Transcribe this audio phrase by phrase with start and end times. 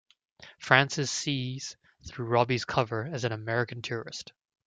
[0.57, 4.31] Frances sees through Robie's cover as an American tourist.